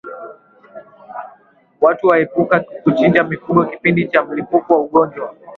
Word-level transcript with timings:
Watu 1.81 2.07
waepuke 2.07 2.59
kuchinja 2.83 3.23
mifugo 3.23 3.65
kipindi 3.65 4.07
cha 4.07 4.25
mlipuko 4.25 4.73
wa 4.73 4.79
ugonjwa 4.81 5.35